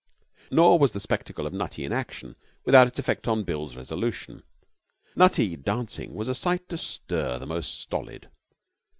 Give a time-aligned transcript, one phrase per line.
[0.49, 4.41] Nor was the spectacle of Nutty in action without its effect on Bill's resolution.
[5.15, 8.27] Nutty dancing was a sight to stir the most stolid.